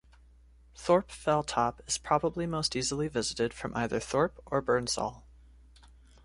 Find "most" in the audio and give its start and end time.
2.47-2.75